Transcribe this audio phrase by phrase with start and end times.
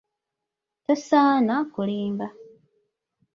[0.85, 2.27] Tosaana kulimba.